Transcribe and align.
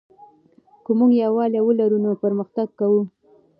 که 0.83 0.91
موږ 0.97 1.11
یووالی 1.23 1.59
ولرو 1.63 1.97
نو 2.05 2.11
پرمختګ 2.23 2.67
کوو. 2.79 3.01